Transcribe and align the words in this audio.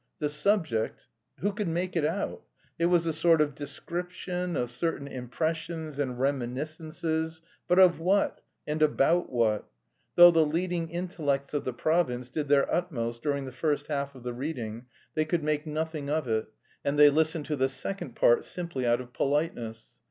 The 0.17 0.29
subject.... 0.29 1.05
Who 1.41 1.51
could 1.51 1.67
make 1.67 1.95
it 1.95 2.03
out? 2.03 2.41
It 2.79 2.87
was 2.87 3.05
a 3.05 3.13
sort 3.13 3.39
of 3.39 3.53
description 3.53 4.55
of 4.57 4.71
certain 4.71 5.07
impressions 5.07 5.99
and 5.99 6.19
reminiscences. 6.19 7.43
But 7.67 7.77
of 7.77 7.99
what? 7.99 8.41
And 8.65 8.81
about 8.81 9.31
what? 9.31 9.67
Though 10.15 10.31
the 10.31 10.43
leading 10.43 10.89
intellects 10.89 11.53
of 11.53 11.65
the 11.65 11.73
province 11.73 12.31
did 12.31 12.47
their 12.47 12.65
utmost 12.73 13.21
during 13.21 13.45
the 13.45 13.51
first 13.51 13.89
half 13.89 14.15
of 14.15 14.23
the 14.23 14.33
reading, 14.33 14.87
they 15.13 15.23
could 15.23 15.43
make 15.43 15.67
nothing 15.67 16.09
of 16.09 16.27
it, 16.27 16.47
and 16.83 16.97
they 16.97 17.11
listened 17.11 17.45
to 17.45 17.55
the 17.55 17.69
second 17.69 18.15
part 18.15 18.43
simply 18.43 18.87
out 18.87 19.01
of 19.01 19.13
politeness. 19.13 19.99